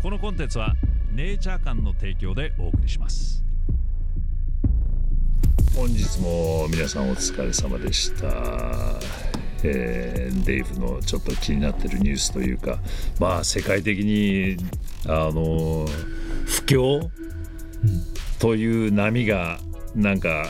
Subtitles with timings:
[0.00, 0.74] このコンテンツは
[1.12, 3.42] ネイチャー館の提供でお送りします。
[5.74, 8.28] 本日も皆さんお疲れ様でした、
[9.64, 12.78] えーデイブのちょっと気になってるニュースというか
[13.18, 14.56] まあ世界的に
[15.06, 15.84] あの
[16.46, 17.08] 不況？
[18.38, 19.58] という波が
[19.96, 20.48] なんか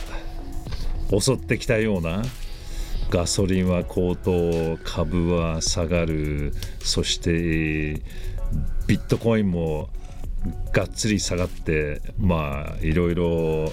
[1.19, 2.21] 襲ってきたような
[3.09, 8.03] ガソリンは高騰株は下がるそして
[8.87, 9.89] ビットコインも
[10.71, 13.71] がっつり下がってまあいろいろ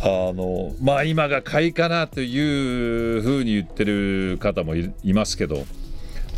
[0.00, 5.64] あのまあ今が買いかなというふうに言ってる方もいますけど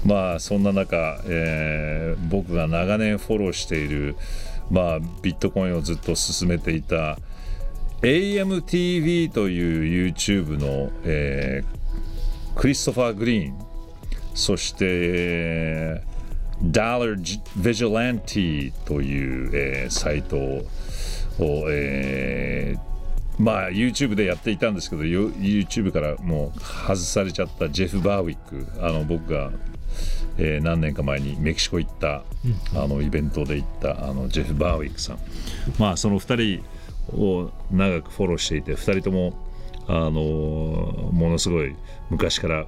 [0.04, 4.16] まあそんな中、えー僕が長年フォローしている、
[4.70, 7.18] まあ、ビットコインをずっと進めていた
[8.02, 11.84] AMTV という YouTube の、えー
[12.54, 13.58] クリストファー・グリーン
[14.34, 16.13] そして、えー、
[16.62, 17.16] Dollar
[17.58, 20.62] Vigilante という、えーサイトを、
[21.70, 22.94] えー
[23.36, 29.50] まあ YouTube でやっていたんですけどよ YouTube からもう外されちゃったジェフ・バーウィックあの僕が、
[30.38, 32.22] えー何年か前にメキシコ行った、
[32.76, 35.18] あのイベントで行ったあのジェフ・バーウィックさん。
[35.78, 36.62] まあその2
[37.10, 39.34] 人を長くフォローしていて2人とも
[39.88, 40.12] あの
[41.12, 41.74] ものすごい
[42.10, 42.66] 昔から、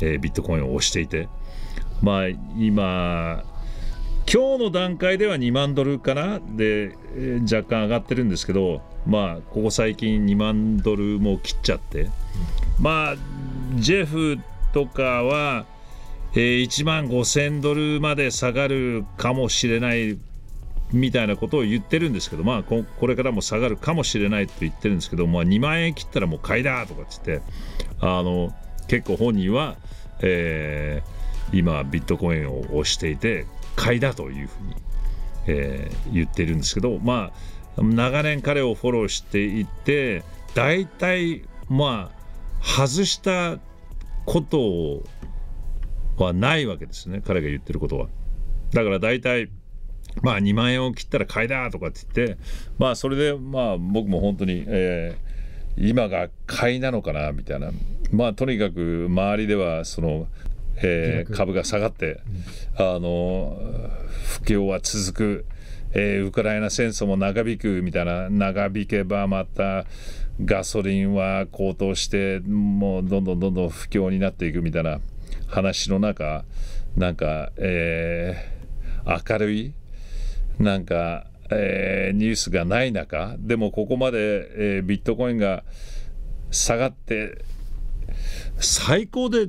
[0.00, 1.28] えービットコインを推していて
[2.02, 3.44] まあ今
[4.30, 6.94] 今日の段階では2万ドルかなで、
[7.50, 12.10] 若干上がってるんですけどまあここ最近2万ドルも切っちゃって。
[12.78, 13.16] まあ
[13.76, 14.38] ジェフ
[14.72, 15.66] とかは、
[16.32, 20.18] えー1万5000ドルまで下がるかもしれない
[20.92, 27.40] みたいなことを言ってるんですけどまあここれからも下がるかもしれないと言ってるんですけど、まあ、2万円切ったらもう買いだとかっつって
[28.00, 28.54] あの
[28.88, 29.76] 結構本人は、
[30.20, 31.17] えー
[31.52, 33.46] 今ビットコインを推していて
[33.76, 34.76] 買いだというふうに、
[35.46, 37.32] えー言ってるんですけどま
[37.76, 43.58] あ長年彼をフォローしていて大体まあ外した
[44.24, 45.02] こと
[46.22, 48.08] はないわけですね彼が言ってることは。
[48.72, 49.48] だから大体
[50.22, 52.38] まあ2万円を切ったら買いだとかって言って
[52.78, 55.28] まあそれでまあ僕も本当に、えー
[55.80, 57.70] 今が買いなのかなみたいな
[58.10, 60.26] まあとにかく周りではその、
[60.82, 62.20] えー株が下がって、
[62.76, 63.56] あの
[64.40, 65.46] 不況は続く、
[65.92, 68.28] えーウクライナ戦争も長引くみたいな。
[68.30, 69.84] 長引けばまた
[70.44, 75.00] ガソリンは高騰してもうどんどんどんどん不況になっていくみたいな。
[75.46, 76.44] 話の中
[76.96, 78.58] なんか、えー
[79.32, 79.72] 明るい。
[80.58, 83.36] なんか、えーニュースがない中。
[83.38, 84.18] でもここまで、
[84.76, 85.64] えービットコインが
[86.50, 87.38] 下がって
[88.60, 89.46] 最高で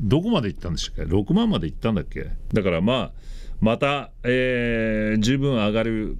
[0.00, 2.26] どこまで行ったんでしたっけ？6万まで行ったんだっけ？
[2.52, 3.12] だからまあ
[3.60, 6.18] また、えー十分上がる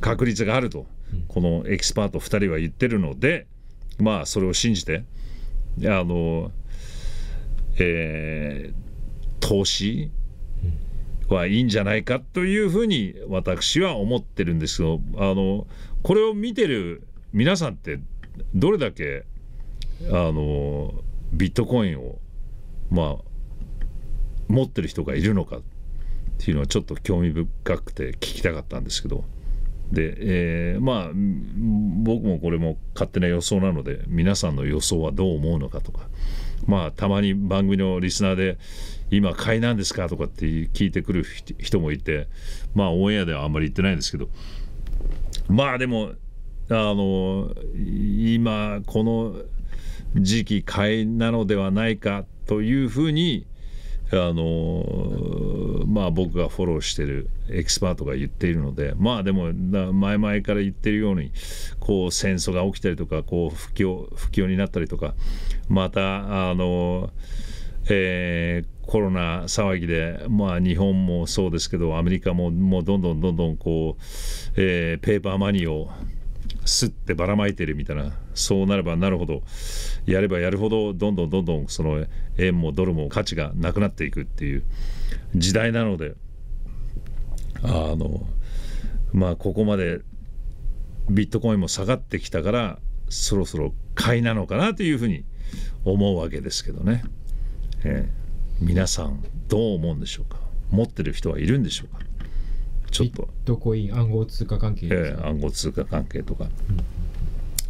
[0.00, 0.86] 確率があると、
[1.28, 3.46] このエキスパート2人は言ってるので
[3.98, 5.04] まあそれを信じて
[5.84, 6.52] あの、
[7.78, 8.80] えー
[9.40, 10.10] 投資
[11.28, 15.66] はいいんじゃないかというふうに私は思ってるんですけどあの
[16.02, 18.00] これを見てる皆さんって
[18.54, 19.24] どれだけ
[20.10, 20.92] あの
[21.32, 22.18] ビットコインを
[22.90, 23.30] まあ
[24.48, 25.62] 持ってる人がいるのかっ
[26.38, 29.24] ていうのはちょっと興味深くて聞きたかったんですけど。
[29.92, 36.08] で、えーまあ僕もこれも勝手な予想なので皆さんの予想はどう思うのかとか。
[36.66, 38.58] まあたまに番組のリスナーで
[39.10, 41.24] 今買いなんですかとかって聞いてくる
[41.58, 42.28] 人もいて
[42.74, 44.28] まあオンエアではあんまり言ってないんですけど。
[45.48, 46.12] まあでも
[46.68, 49.34] あの今この
[50.16, 53.46] 時期買いなのではないかというふうに
[54.12, 61.30] あのまあ僕がフォローしてるエキスパートが言っているのでまあでも前々から言ってるように
[61.78, 65.14] こう戦争が起きたりとかこう不況不況になったりとか
[65.68, 67.10] またあの
[67.88, 74.02] えーコロナ騒ぎで、まあ、日本もそうですけどアメリカももうどんどんどんどんこう、
[74.56, 75.92] えーペーパーマニーを
[76.64, 79.42] すってばらまいてるみたいなそうなればなるほど
[80.06, 82.06] やればやるほどどんどんどんどんその
[82.38, 84.64] 円もドルも価値がなくなっていくっていう
[85.34, 86.14] 時代なので
[87.62, 88.26] あの
[89.12, 90.00] まあここまで
[91.08, 92.78] ビットコインも下がってきたから
[93.08, 95.24] そろそろ買いなのかなというふうに
[95.84, 97.02] 思うわけですけどね、
[97.84, 98.20] えー
[98.62, 100.36] 皆さんどう思うんでしょうか？
[100.68, 102.04] 持ってる人はいるんでしょうか？
[102.90, 103.22] ちょっと。
[103.22, 105.20] ビットコイン暗号通貨関係ですか？
[105.20, 106.46] えー暗号通貨関係とか。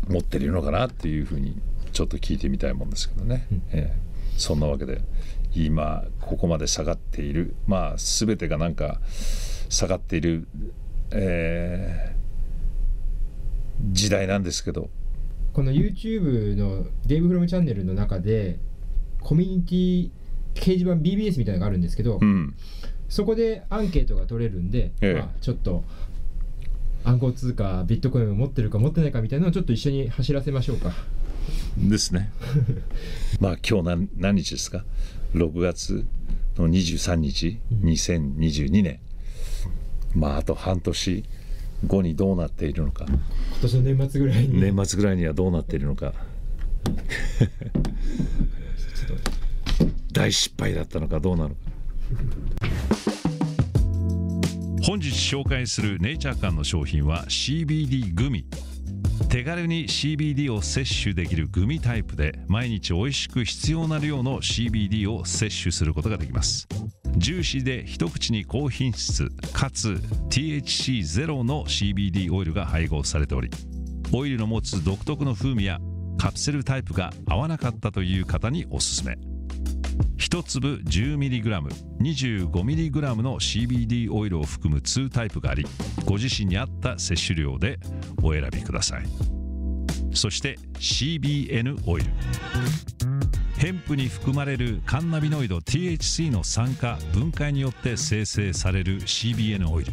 [0.09, 1.57] 持ってるのかなっていうふうに
[1.93, 5.03] ちょっと聞いてみたいもんですけどね、えーそんなわけで
[5.55, 7.55] 今ここまで下がっている。
[7.67, 9.01] まあ全てがなんか
[9.69, 10.47] 下がっている、
[11.13, 12.21] えー
[13.93, 14.91] 時代なんですけど。
[15.53, 18.59] この YouTube のデイブフロムチャンネルの中で
[19.21, 20.11] コミュニティ
[20.55, 22.55] 掲示板 BBS みたいなのがあるんですけど、うん
[23.11, 25.15] そこでアンケートが取れるんで、ええ。
[25.15, 25.85] まあ、ちょっと
[27.05, 30.93] 暗号通貨ビットコインを持ってるか持ってないかみたいなのをちょっと一緒に走らせましょうか。
[31.77, 32.31] ですね。
[33.41, 34.85] まあ今日何何日ですか
[35.35, 36.07] ？6月
[36.57, 39.01] の23日2022年。
[40.15, 41.25] まああと半年
[41.87, 43.07] 後にどうなっているのか。
[43.09, 43.19] 今
[43.63, 46.15] 年の年末ぐらいに、年末ぐらいにはどうなっているのか。
[50.13, 51.57] 大失敗だったのかどうなのか
[54.91, 58.45] 本日紹介するネイチャー館の商品は CBD グミ。
[59.29, 66.67] 手軽に CBD を摂取できるグミタイプで毎日美味しく必要な量の CBD を摂取することができます。
[67.17, 69.91] ジューシーで一口に高品質かつ
[70.29, 73.49] THC ゼロの CBD オイルが配合されており
[74.13, 75.79] オイルの持つ独特の風味や
[76.19, 79.17] カプセルタイプが合わなかったという方におすすめ。
[80.21, 81.67] 1粒 10mg、
[81.99, 85.65] 25mg の CBD オイルを含む2タイプがあり、
[86.05, 87.79] ご自身に合った摂取量で
[88.23, 89.05] お選びください。
[90.13, 92.11] そして CBN オイル。
[93.57, 99.93] ヘンプに含まれるカンナビノイド THC の酸化分解によって生成される CBN オイル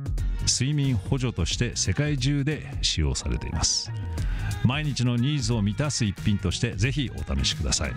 [0.51, 3.91] 睡眠補助として世界中で使用されています。
[4.63, 7.93] 毎日のニーズを満たす一品としてぜひお試しください。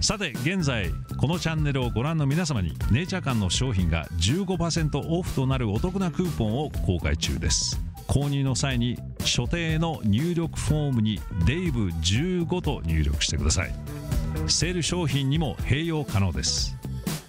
[0.00, 7.80] さて現在このチャンネルをご覧の皆様にネイチャー館の商品が15%オフとなるお得なクーポンを公開中です。
[8.06, 13.74] 購入の際に所定の入力フォームにデイブ15と入力してください。
[14.46, 16.76] セール商品にも併用可能です。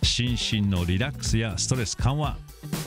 [0.03, 2.37] 心身のリラックスやストレス緩和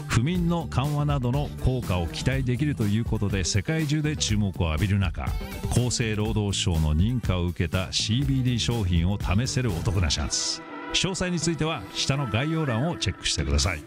[0.08, 5.26] 不眠の緩和などの効果を期待できるということで世界中で注目を浴びる中
[5.70, 10.62] 厚生労働省の認可を受けた CBD 商品を試せるお得なチャンス
[10.92, 13.82] 詳細については下の概要欄をチェックしてください。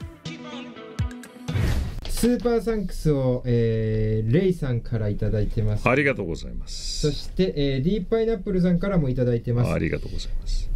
[2.08, 5.90] スーパーサンクスを、えーレイさんからいただいてます。
[5.90, 7.10] ありがとうございます。
[7.10, 9.72] そして、えーディープパイナップルさんからもいただいてます。
[9.72, 10.70] ありがとうございます。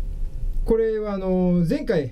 [0.66, 2.12] これはあの前回、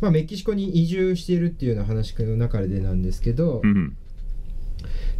[0.00, 3.96] まあ、メキシコに移住しているっていうような話の中でなんですけど、うん。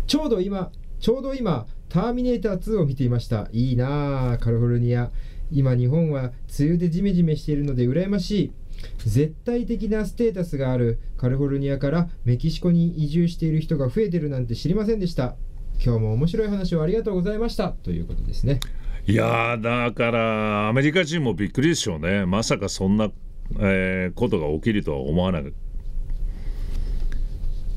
[0.06, 3.48] ちょうど今ちょうど今ターミネーター2を見ていました。
[3.52, 5.10] いいなあカリフォルニア。
[5.52, 8.52] 今日本は梅雨でジメジメしているので羨ましい。
[8.98, 15.36] 絶対的なステータスがあるカリフォルニアからメキシコに移住している人が増えてるなんて知りませんでした。
[15.82, 17.70] 今日も面白い話をありがとうございました。
[17.70, 18.60] ということですね。
[19.06, 22.26] いやーだからアメリカ人もびっくりでしょうね。
[22.26, 23.10] まさかそんな、
[23.58, 25.56] えーことが起きるとは思わなかった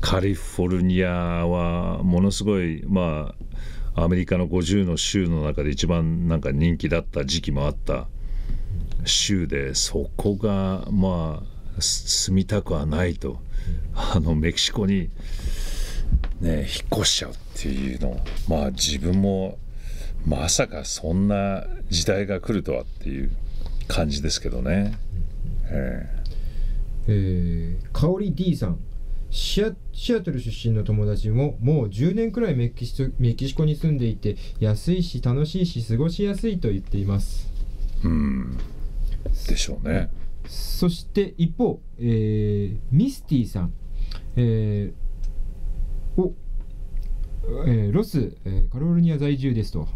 [0.00, 3.34] カリフォルニアはものすごいま
[3.94, 8.06] あアメリカの50の州の中で一番なんか人気だった時期もあった
[9.06, 11.42] 州でそこがま
[11.78, 13.38] あ住みたくはないと
[13.94, 15.10] あのメキシコに
[16.40, 19.58] ね引っ越しちゃうっていうのまあ自分も
[20.26, 23.30] まさかそんな時代が来るとはっていう
[23.88, 24.98] 感じですけどね。
[25.70, 26.24] え
[27.06, 28.78] えー、香り D さん。
[29.30, 37.50] シアシアトル出身の友達ももう10年くらいメキシメキシコに住んでいて安いし楽しいし過ごしやすいと言っています。
[38.04, 38.58] えうん。
[39.48, 40.08] でしょうね。
[40.46, 43.72] そして一方、えーミスティさん、
[44.36, 46.32] えーお
[47.66, 49.88] えーロス、えーカリフォルニア在住ですと。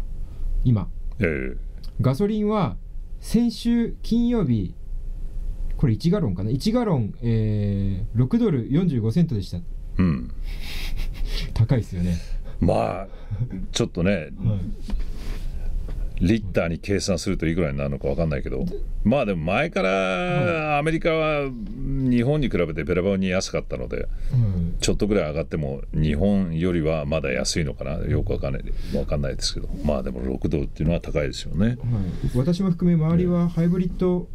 [0.65, 0.89] 今。
[1.19, 1.57] ええ。
[2.01, 2.75] ガソリンは
[3.21, 4.75] 先週金曜日
[5.79, 9.59] これ1ガロンかな？1ガロン、えー6ドル45セントでした。
[9.97, 10.29] うん、
[11.53, 12.17] 高いですよね、
[12.59, 13.07] まあ
[13.71, 14.27] ちょっとねはい。
[16.19, 18.65] リッターに計算するといくらになるのか分かんないけど。
[19.05, 27.91] まあでも前からアメリカは日本に比べてべらぼうに安かったのでうんちょっとぐらい上がっても日本よりはまだ安いのかな？
[28.05, 28.63] よく分かんない。
[28.91, 29.69] 分かんないですけど。
[29.85, 31.67] まあでも6ドルっていうのは高いですよね。
[31.67, 31.77] はい、
[32.35, 34.27] 私も含め周りはハイブリッド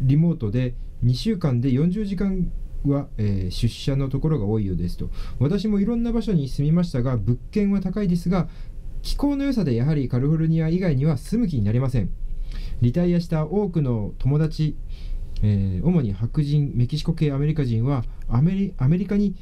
[0.00, 2.50] リモートで2週間で40時間
[2.86, 5.10] は、えー出社のところが多いようですと。
[5.38, 8.48] 私もいろんな場所に住みましたが物件は高いですが
[9.02, 12.10] 気候の良さでやはりカリフォルニア以外には住む気になりません。
[12.80, 14.76] リタイアした多くの友達、
[15.42, 19.34] えー主に白人メキシコ系アメリカ人はアメリアメリカに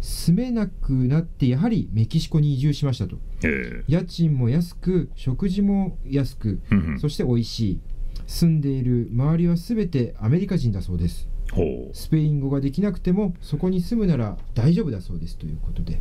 [0.00, 3.16] 住めなくなってやはりメキシコに移住しましたと。
[3.44, 7.00] え家賃も安く食事も安くえうんうん。
[7.00, 7.80] そして美味しい
[8.28, 11.26] 住んでいる周りは全てアメリカ人だそうです。
[11.50, 15.98] ほスペイン語ができなくてもそこに住むなら大丈夫だそうですということで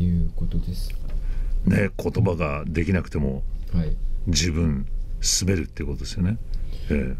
[0.00, 0.90] いうことです。
[1.64, 3.96] うね言葉ができなくてもはい。
[4.26, 4.86] 自分
[5.40, 6.38] 滑るっていうことですよね。
[6.90, 7.14] え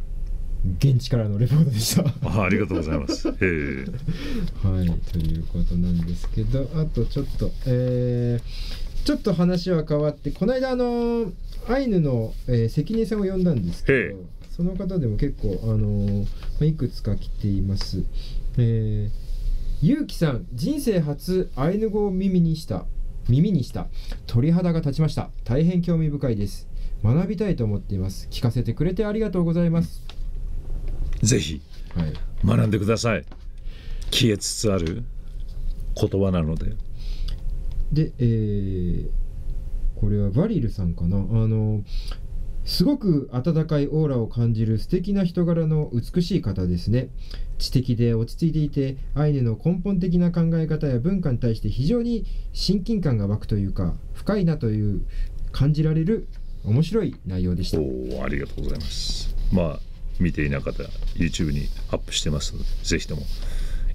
[0.79, 2.03] 現地からのレポートでした。
[2.43, 3.29] ありがとうございます。
[3.29, 3.87] ええ。
[4.67, 11.31] はいということなんですけどあとちょっとえーちょっと話は変わってこの間あの
[11.69, 14.09] アイヌの、えー関根さんを呼んだんですけええ。
[14.13, 16.29] どその方でも結構あのーま
[16.63, 18.05] あいくつか来ています。
[18.59, 19.25] えー
[19.83, 22.87] ゆうきさん人生初アイヌ語を耳にした
[23.29, 23.89] 耳にした。
[24.27, 25.31] 鳥肌が立ちました。
[25.45, 26.69] 大変興味深いです。
[27.03, 28.29] 学びたいと思っています。
[28.31, 30.03] 聞かせてくれてありがとうございます。
[31.23, 31.61] ぜひ
[31.95, 32.13] はい。
[32.45, 33.25] 学んでください。
[34.11, 35.03] 消えつつある
[36.01, 36.73] 言葉なので。
[37.93, 39.11] で、えー
[39.97, 41.17] これはバリルさんかな？
[41.17, 41.83] あの
[42.65, 47.09] すごく温かいオーラを感じる素敵な人柄の美しい方ですね
[47.59, 55.07] 知的で落ち着いていてアイヌの根本的な考え方や文化に対して非常に親近感が湧くというか深いなという
[55.53, 56.27] 感じられる
[56.65, 59.35] 面白い内容でしたおおありがとうございます。
[59.53, 59.81] まあ
[60.19, 60.83] 見ていなかった
[61.15, 63.23] YouTube にアップしてますのでぜひとも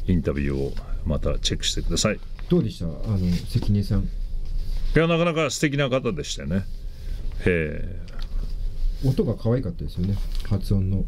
[0.08, 0.74] インタビューを
[1.05, 2.19] またチェックしてください。
[2.50, 2.86] いどうでした？
[2.86, 4.10] あの関根さん。
[4.96, 6.65] やなかなか素敵な方でしたよね。
[7.46, 8.00] え
[9.03, 9.08] え。
[9.08, 10.15] 音が可愛かったですよね。
[10.50, 11.06] 発音の、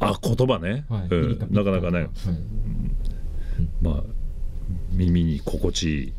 [0.00, 1.08] あ言葉ね、はい。
[1.10, 1.38] うん。
[1.50, 1.98] なかなかね。
[1.98, 2.10] はい。
[3.82, 4.04] まあ
[4.92, 6.12] 耳に心地いい。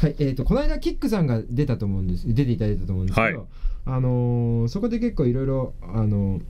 [0.00, 2.26] はい、えー、とこの間キックさんが出たと思うんです。
[2.34, 3.46] 出ていただいたと思うんですけど、はい。
[3.86, 6.42] あのーそこで結構いろいろあのー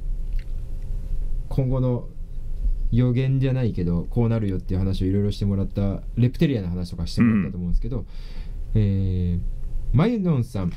[1.50, 2.08] 今後の
[2.92, 8.04] 予言じゃないけどこうなるよっていう話をいろいろしてもらったレプテリアの話とかしてもらったと思うんですけど、
[8.74, 9.60] えー
[9.92, 10.72] マユノンさん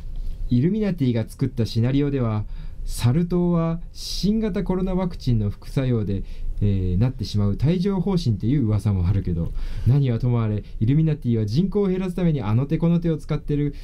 [0.50, 2.46] イルミナティが作ったシナリオでは
[2.84, 6.24] サル痘は新型コロナワクチンの副作用で、
[6.62, 9.52] えーなってしまう帯状疱疹っていう噂もあるけど
[9.86, 13.76] 何はともあれイルミナティは人口を減らすためにあの手この手を使ってる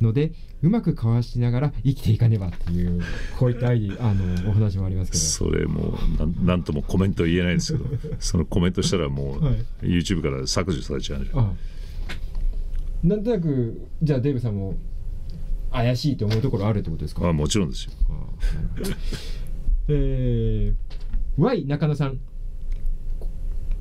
[0.00, 3.02] のでうまくかわしながら生きていかねばっていう
[3.38, 3.72] こういったあ
[4.14, 5.98] のお話もありますけそれも
[6.40, 7.84] うなんともコメント言えないんですけど
[8.18, 9.56] そのコメントしたらもう、はい。
[9.82, 11.52] YouTube から削除されちゃうんでどあ
[13.02, 14.74] なんとなくじゃあデーブさんも
[15.72, 17.28] 怪しいと思うところあるってことですか？
[17.28, 17.92] あもちろんですよ。
[19.88, 22.18] えー、Y 中野さん。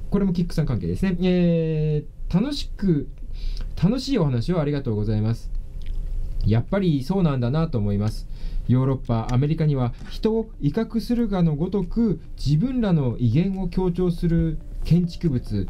[0.10, 3.08] これもキックさん関係ですね、えー楽しく
[3.82, 5.50] 楽しいお話をありがとうございます
[6.48, 8.27] やっぱりそうなんだなと思います。
[8.68, 15.68] ヨーロッパアメリカには人を威嚇するがのごとく自分らの威厳を強調する建築物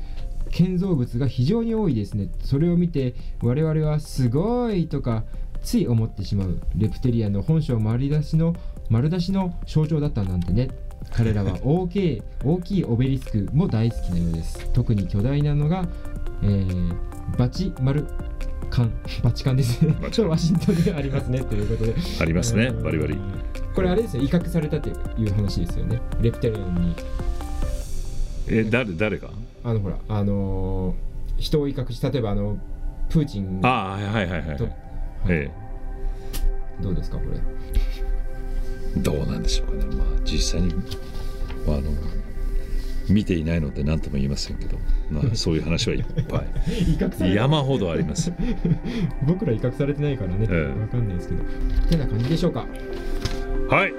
[0.50, 2.30] 建造物が非常に多いですね。
[2.44, 5.24] それを見て我々はすごいとか
[5.62, 6.60] つい思ってしまう。
[6.76, 8.56] レプテリアンの本性丸出しの
[8.90, 10.70] 丸出しの象徴だったなんてね。
[11.12, 14.70] 彼らは 大きい大きいオベリスクも大好きなようです。
[14.74, 15.88] 特に巨大なのが、
[16.42, 18.08] えーバチマル
[18.70, 18.92] カン
[19.24, 21.96] バチカンですねワシントンにありますねということで。
[22.22, 22.66] ありますね。
[22.68, 22.84] うん。
[22.84, 23.18] バリバリ。
[23.74, 24.24] これあれですよ。
[24.24, 24.94] 威嚇されたとい
[25.28, 26.02] う話ですよね。
[26.22, 26.96] レプテリアンに。
[28.50, 29.30] え誰誰が？
[29.64, 32.58] あのほらあのー人を威嚇し例えばあの
[33.10, 33.60] プーチン。
[33.64, 34.58] ああはいはいはいはい。
[34.58, 34.74] と、はい。
[35.30, 35.52] え
[36.82, 37.40] どうですかこれ？
[38.98, 39.96] えどうなんでしょうかね。
[39.96, 40.74] まあ実際に
[41.66, 41.92] まああの
[43.10, 44.78] 見ていないので何とも言いませんけど、
[45.10, 48.32] まあ、 そういう話はいっぱ威嚇されい山ほどあります。
[49.26, 50.80] 僕ら威嚇されてないからね、ええ。
[50.80, 51.44] わかんないですけど。
[51.90, 52.66] てな感じでしょうか。
[53.70, 53.94] はい。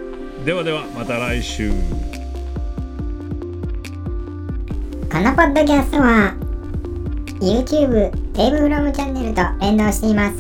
[0.45, 1.71] ではではまた来週。
[1.71, 1.75] こ
[5.21, 6.35] のポッドキャストは
[7.41, 10.37] YouTube デイブフロムチャンネルと連動しています。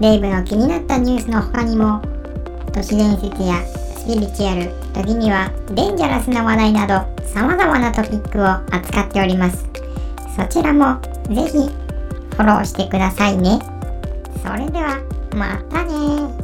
[0.00, 2.02] デイブの気になったニュースの他にも
[2.72, 9.66] 都市伝説やスピリチュアル時にはデンジャラスな話題など様々なトピックを扱っております。
[10.36, 11.00] そちらも
[11.34, 13.58] ぜひフォローしてくださいね。
[14.42, 15.00] それでは
[15.34, 16.43] またね